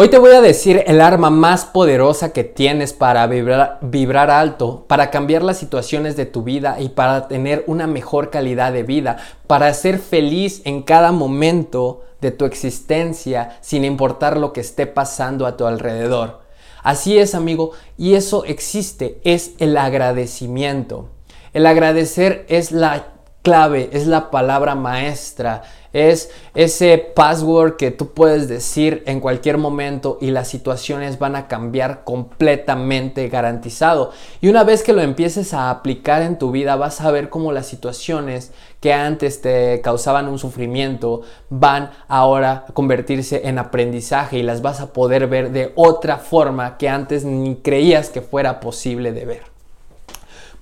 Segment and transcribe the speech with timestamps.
[0.00, 5.10] Hoy te voy a decir el arma más poderosa que tienes para vibrar, alto, para
[5.10, 9.16] cambiar las situaciones de tu vida y para tener una mejor calidad de vida,
[9.48, 15.46] para ser feliz en cada momento de tu existencia sin importar lo que esté pasando
[15.46, 16.42] a tu alrededor.
[16.84, 21.08] Así es, amigo, y eso existe, es el agradecimiento.
[21.52, 25.62] El agradecer es la clave, es la palabra maestra,
[25.92, 31.48] es ese password que tú puedes decir en cualquier momento y las situaciones van a
[31.48, 34.12] cambiar completamente garantizado.
[34.40, 37.52] Y una vez que lo empieces a aplicar en tu vida, vas a ver cómo
[37.52, 44.42] las situaciones que antes te causaban un sufrimiento van ahora a convertirse en aprendizaje y
[44.42, 49.12] las vas a poder ver de otra forma que antes ni creías que fuera posible
[49.12, 49.47] de ver.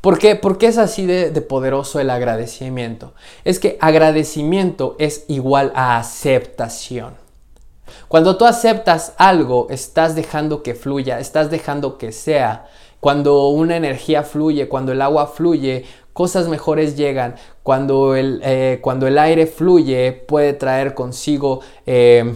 [0.07, 0.37] ¿Por qué?
[0.37, 3.13] Porque es así de, poderoso el agradecimiento.
[3.43, 7.15] Es que agradecimiento es igual a aceptación.
[8.07, 12.69] Cuando tú aceptas algo, estás dejando que fluya, estás dejando que sea.
[13.01, 17.35] Cuando una energía fluye, cuando el agua fluye, cosas mejores llegan.
[17.65, 22.33] Cuando el, eh, cuando el aire fluye, puede traer consigo eh,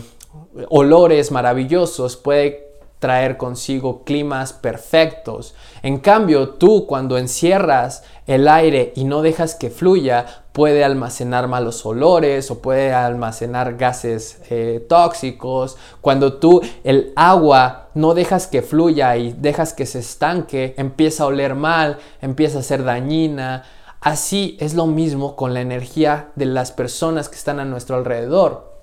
[0.70, 2.69] olores maravillosos, puede
[3.00, 5.54] traer consigo climas perfectos.
[5.82, 11.84] En cambio, tú cuando encierras el aire y no dejas que fluya, puede almacenar malos
[11.86, 15.78] olores o puede almacenar gases eh, tóxicos.
[16.02, 21.28] Cuando tú el agua no dejas que fluya y dejas que se estanque, empieza a
[21.28, 23.64] oler mal, empieza a ser dañina.
[24.02, 28.74] Así es lo mismo con la energía de las personas que están a nuestro alrededor.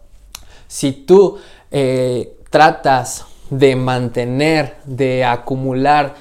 [0.68, 1.38] Si tú
[1.70, 6.16] eh, tratas de mantener, de acumular,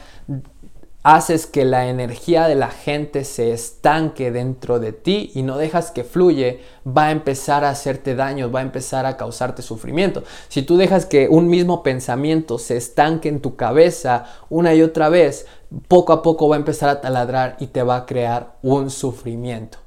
[1.07, 5.93] haces que la energía de la gente se estanque dentro de ti y no dejas
[5.93, 10.25] que fluye, va a empezar a hacerte daño, va a empezar a causarte sufrimiento.
[10.49, 15.09] Si tú dejas que un mismo pensamiento se estanque en tu cabeza una y otra
[15.09, 15.47] vez,
[15.87, 19.86] poco a poco va a empezar a taladrar y te va a crear un sufrimiento.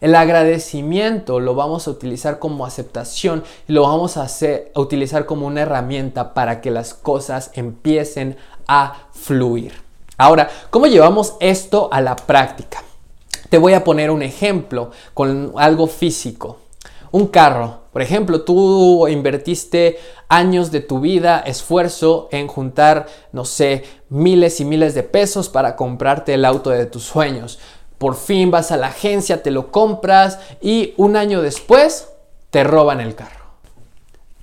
[0.00, 5.46] El agradecimiento lo vamos a utilizar como aceptación y lo vamos a, a utilizar como
[5.46, 9.74] una herramienta para que las cosas empiecen a fluir.
[10.16, 12.82] Ahora, ¿cómo llevamos esto a la práctica?
[13.50, 16.58] Te voy a poner un ejemplo con algo físico.
[17.12, 23.82] Un carro, por ejemplo, tú invertiste años de tu vida, esfuerzo en juntar, no sé,
[24.08, 27.58] miles y miles de pesos para comprarte el auto de tus sueños
[28.00, 32.08] por fin vas a la agencia, te lo compras y un año después
[32.48, 33.44] te roban el carro.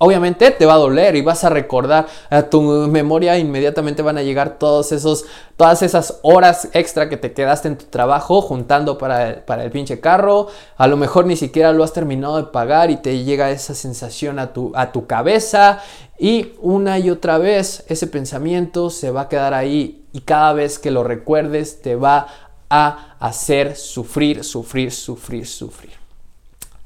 [0.00, 4.22] Obviamente te va a doler y vas a recordar a tu memoria inmediatamente van a
[4.22, 5.24] llegar todos esos,
[5.56, 9.72] todas esas horas extra que te quedaste en tu trabajo juntando para el, para el
[9.72, 10.46] pinche carro.
[10.76, 14.38] A lo mejor ni siquiera lo has terminado de pagar y te llega esa sensación
[14.38, 15.80] a tu, a tu cabeza
[16.16, 20.78] y una y otra vez ese pensamiento se va a quedar ahí y cada vez
[20.78, 22.28] que lo recuerdes te va
[22.70, 25.92] a hacer sufrir, sufrir, sufrir, sufrir.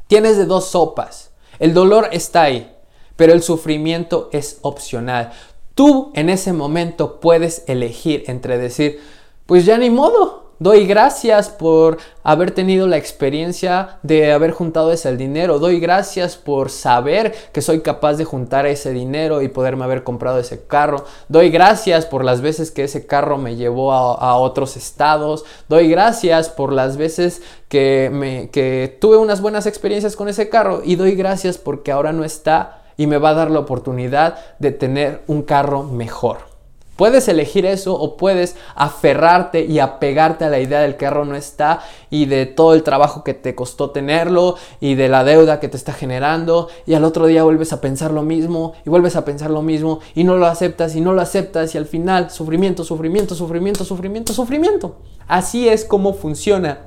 [0.07, 1.31] Tienes de dos sopas.
[1.59, 2.75] El dolor está ahí,
[3.17, 5.33] pero el sufrimiento es opcional.
[5.75, 9.01] Tú en ese momento puedes elegir entre decir,
[9.47, 15.17] pues ya ni modo, Doy gracias por haber tenido la experiencia de haber juntado ese
[15.17, 15.59] dinero.
[15.59, 20.39] Doy gracias por saber que soy capaz de juntar ese dinero y poderme haber comprado
[20.39, 21.05] ese carro.
[21.27, 25.45] Doy gracias por las veces que ese carro me llevó a, otros estados.
[25.69, 30.83] Doy gracias por las veces que, tuve unas buenas experiencias con ese carro.
[30.85, 34.71] Y doy gracias porque ahora no está y me va a dar la oportunidad de
[34.71, 36.52] tener un carro mejor.
[36.97, 41.81] Puedes elegir eso o puedes aferrarte y apegarte a la idea del carro no está
[42.11, 45.79] y de todo el trabajo que te costó tenerlo y de la deuda que te
[45.79, 49.51] está generando y al otro día vuelves a pensar lo mismo y vuelves a pensar
[49.51, 53.35] lo mismo y no lo aceptas y no lo aceptas y al final sufrimiento, sufrimiento,
[53.35, 54.97] sufrimiento, sufrimiento, sufrimiento.
[55.27, 56.81] Así es como funciona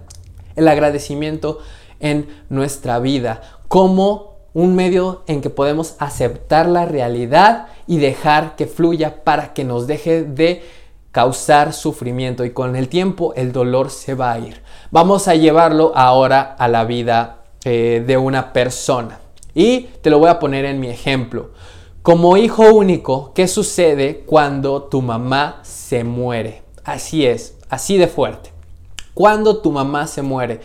[0.55, 1.59] el agradecimiento
[1.99, 8.67] en nuestra vida, como un medio en que podemos aceptar la realidad y dejar que
[8.67, 10.63] fluya para que nos deje de
[11.11, 14.61] causar sufrimiento y con el tiempo el dolor se va a ir.
[14.91, 19.19] Vamos a llevarlo ahora a la vida eh, de una persona
[19.53, 21.51] y te lo voy a poner en mi ejemplo.
[22.01, 26.61] Como hijo único, ¿qué sucede cuando tu mamá se muere?
[26.85, 28.54] Así es, así de fuerte
[29.15, 30.59] cuando tu mamá se muere.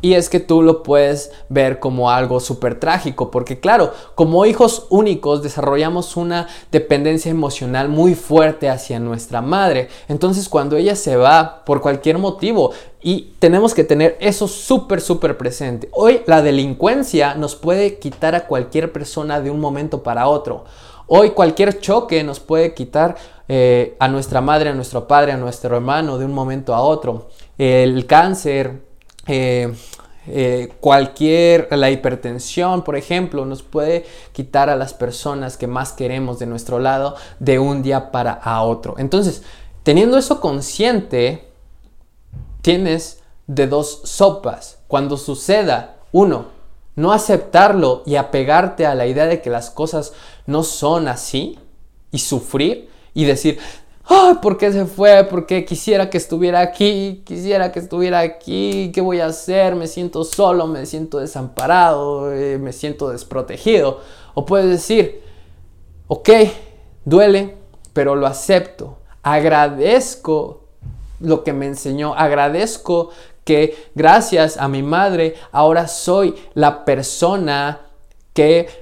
[0.00, 4.86] Y es que tú lo puedes ver como algo súper trágico, porque claro, como hijos
[4.90, 9.88] únicos desarrollamos una dependencia emocional muy fuerte hacia nuestra madre.
[10.08, 12.72] Entonces cuando ella se va por cualquier motivo,
[13.04, 15.88] y tenemos que tener eso súper, súper presente.
[15.92, 20.64] Hoy la delincuencia nos puede quitar a cualquier persona de un momento para otro.
[21.08, 23.16] Hoy cualquier choque nos puede quitar
[23.48, 27.26] eh, a nuestra madre, a nuestro padre, a nuestro hermano de un momento a otro.
[27.64, 28.82] El cáncer,
[29.28, 29.72] eh,
[30.26, 36.40] eh, cualquier, la hipertensión, por ejemplo, nos puede quitar a las personas que más queremos
[36.40, 38.96] de nuestro lado de un día para a otro.
[38.98, 39.44] Entonces,
[39.84, 41.52] teniendo eso consciente,
[42.62, 44.80] tienes de dos sopas.
[44.88, 46.46] Cuando suceda, uno,
[46.96, 50.14] no aceptarlo y apegarte a la idea de que las cosas
[50.46, 51.60] no son así
[52.10, 53.60] y sufrir y decir,
[54.40, 55.24] ¿por qué se fue?
[55.24, 59.74] Porque quisiera que estuviera aquí, quisiera que estuviera aquí, ¿qué voy a hacer?
[59.74, 64.00] Me siento solo, me siento desamparado, eh, me siento desprotegido.
[64.34, 65.22] O puedes decir,
[66.08, 66.30] ok,
[67.04, 67.56] duele,
[67.92, 70.64] pero lo acepto, agradezco
[71.20, 73.10] lo que me enseñó, agradezco
[73.44, 77.80] que gracias a mi madre ahora soy la persona
[78.34, 78.81] que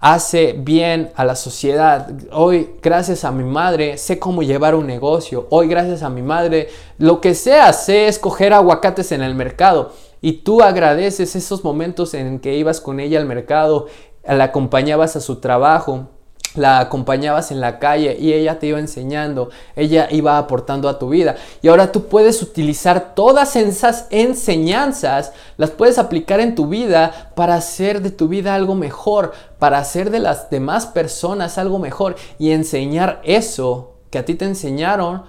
[0.00, 2.10] hace bien a la sociedad.
[2.32, 5.46] Hoy, gracias a mi madre, sé cómo llevar un negocio.
[5.50, 6.68] Hoy, gracias a mi madre,
[6.98, 9.92] lo que sea, sé escoger aguacates en el mercado.
[10.20, 13.86] Y tú agradeces esos momentos en que ibas con ella al mercado,
[14.24, 16.08] la acompañabas a su trabajo
[16.54, 21.08] la acompañabas en la calle y ella te iba enseñando, ella iba aportando a tu
[21.08, 21.36] vida.
[21.62, 27.54] Y ahora tú puedes utilizar todas esas enseñanzas, las puedes aplicar en tu vida para
[27.54, 32.52] hacer de tu vida algo mejor, para hacer de las demás personas algo mejor y
[32.52, 35.22] enseñar eso que a ti te enseñaron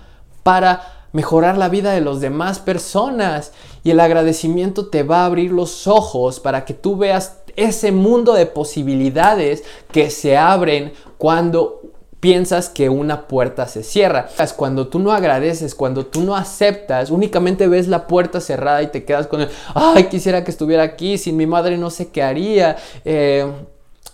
[0.44, 3.52] para mejorar la vida de las demás personas.
[3.84, 8.34] Y el agradecimiento te va a abrir los ojos para que tú veas ese mundo
[8.34, 11.82] de posibilidades que se abren cuando
[12.20, 14.30] piensas que una puerta se cierra.
[14.56, 19.06] Cuando tú no agradeces, cuando tú no aceptas, únicamente ves la puerta cerrada y te
[19.06, 22.78] quedas con el, ay, quisiera que estuviera aquí, sin mi madre no sé qué haría,
[23.06, 23.50] eh,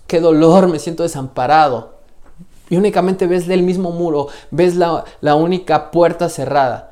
[0.07, 1.95] qué dolor, me siento desamparado.
[2.69, 6.91] Y únicamente ves el mismo muro, ves la, la única puerta cerrada.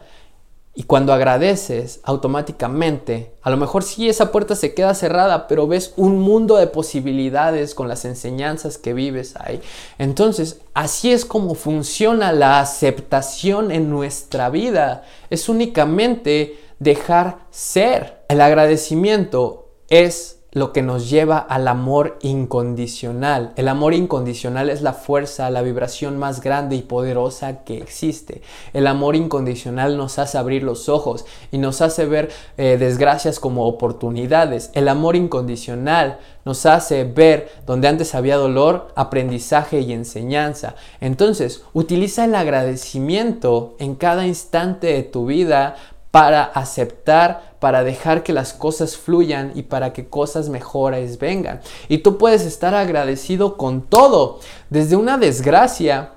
[0.75, 5.93] Y cuando agradeces, automáticamente, a lo mejor sí esa puerta se queda cerrada, pero ves
[5.97, 9.61] un mundo de posibilidades con las enseñanzas que vives ahí.
[9.99, 15.03] Entonces, así es como funciona la aceptación en nuestra vida.
[15.29, 18.23] Es únicamente dejar ser.
[18.27, 23.53] El agradecimiento es lo que nos lleva al amor incondicional.
[23.55, 28.41] El amor incondicional es la fuerza, la vibración más grande y poderosa que existe.
[28.71, 33.65] El amor incondicional nos hace abrir los ojos y nos hace ver eh, desgracias como
[33.65, 34.69] oportunidades.
[34.73, 40.75] El amor incondicional nos hace ver donde antes había dolor, aprendizaje y enseñanza.
[41.01, 45.75] Entonces, utiliza el agradecimiento en cada instante de tu vida
[46.13, 51.61] para aceptar, para dejar que las cosas fluyan y para que cosas mejores vengan.
[51.87, 56.11] Y tú puedes estar agradecido con todo, desde una desgracia,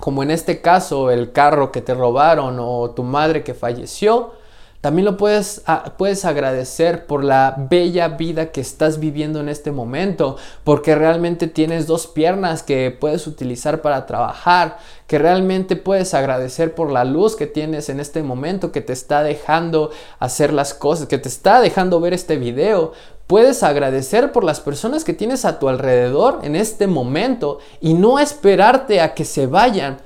[0.00, 4.30] como en este caso el carro que te robaron o tu madre que falleció,
[4.80, 9.72] también lo puedes, ah, puedes agradecer por la bella vida que estás viviendo en este
[9.72, 14.78] momento, porque realmente tienes dos piernas que puedes utilizar para trabajar,
[15.08, 19.24] que realmente puedes agradecer por la luz que tienes en este momento, que te está
[19.24, 19.90] dejando
[20.20, 22.92] hacer las cosas, que te está dejando ver este video.
[23.26, 28.20] Puedes agradecer por las personas que tienes a tu alrededor en este momento y no
[28.20, 29.98] esperarte a que se vayan.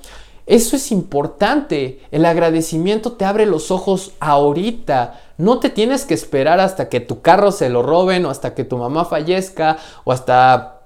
[0.47, 2.01] Eso es importante.
[2.11, 5.21] El agradecimiento te abre los ojos ahorita.
[5.39, 8.65] No te tienes que esperar hasta que tu carro se lo roben o hasta que
[8.65, 10.81] tu mamá fallezca o hasta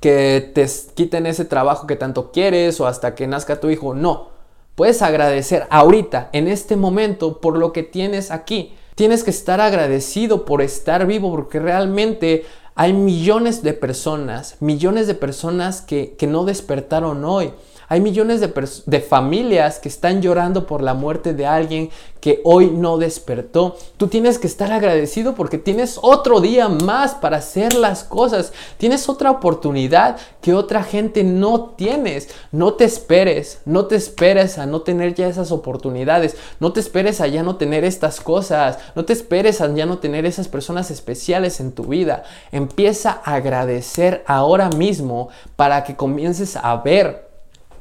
[0.00, 3.94] que te quiten ese trabajo que tanto quieres o hasta que nazca tu hijo.
[3.94, 4.28] No.
[4.74, 8.74] Puedes agradecer ahorita, en este momento, por lo que tienes aquí.
[8.94, 15.14] Tienes que estar agradecido por estar vivo porque realmente hay millones de personas, millones de
[15.14, 17.52] personas que, que no despertaron hoy.
[17.88, 21.90] Hay millones de, familias que están llorando por la muerte de alguien
[22.20, 23.76] que hoy no despertó.
[23.96, 28.52] Tú tienes que estar agradecido porque tienes otro día más para hacer las cosas.
[28.78, 32.28] Tienes otra oportunidad que otra gente no tienes.
[32.50, 36.36] No te esperes, no te esperes a no tener ya esas oportunidades.
[36.58, 38.78] No te esperes a ya no tener estas cosas.
[38.96, 42.24] No te esperes a ya no tener esas personas especiales en tu vida.
[42.50, 47.25] Empieza a agradecer ahora mismo para que comiences a ver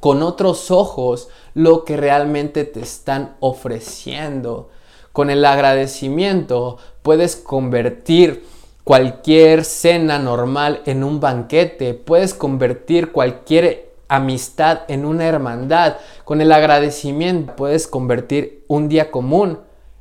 [0.06, 4.70] con otros ojos lo que realmente te están ofreciendo.
[5.12, 8.46] Con el agradecimiento puedes convertir
[8.84, 15.96] cualquier cena normal en un banquete, puedes convertir cualquier amistad en una hermandad.
[16.24, 19.58] Con el agradecimiento puedes convertir un día común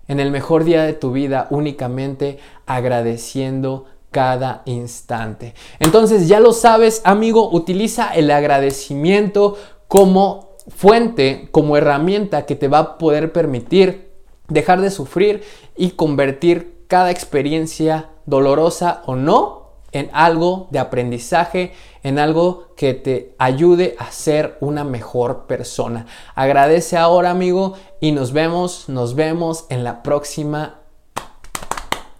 [0.07, 5.55] en el mejor día de tu vida únicamente agradeciendo cada instante.
[5.81, 9.57] Entonces ya lo sabes, amigo, utiliza el agradecimiento
[9.89, 14.13] como fuente, como herramienta que te va a poder permitir
[14.49, 15.43] dejar de sufrir
[15.77, 21.73] y convertir cada experiencia dolorosa o no en algo de aprendizaje,
[22.03, 26.07] en algo que te ayude a ser una mejor persona.
[26.35, 30.81] Agradece ahora, amigo, y nos vemos, nos vemos en la próxima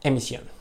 [0.03, 0.45] emisión.